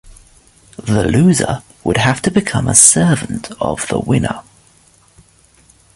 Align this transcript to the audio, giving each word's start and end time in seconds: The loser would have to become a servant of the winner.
The 0.83 1.03
loser 1.03 1.61
would 1.83 1.97
have 1.97 2.23
to 2.23 2.31
become 2.31 2.67
a 2.67 2.73
servant 2.73 3.51
of 3.61 3.87
the 3.87 3.99
winner. 3.99 4.41